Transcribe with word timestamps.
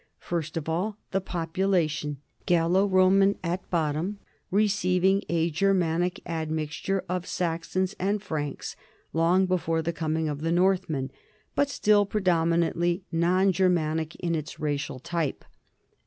First 0.17 0.57
of 0.57 0.67
all, 0.67 0.97
the 1.11 1.21
population, 1.21 2.17
Gallo 2.47 2.87
Roman 2.87 3.37
at 3.43 3.69
bottom, 3.69 4.17
receiv 4.51 5.03
ing 5.03 5.21
a 5.29 5.51
Germanic 5.51 6.23
admixture 6.27 7.03
of 7.07 7.27
Saxons 7.27 7.93
and 7.99 8.19
Franks 8.19 8.75
long 9.13 9.45
before 9.45 9.83
the 9.83 9.93
coming 9.93 10.27
of 10.27 10.41
the 10.41 10.51
Northmen, 10.51 11.11
but 11.53 11.69
still 11.69 12.07
prepon 12.07 12.49
derantly 12.73 13.03
non 13.11 13.51
Germanic 13.51 14.15
in 14.15 14.33
its 14.33 14.59
racial 14.59 14.97
type. 14.97 15.45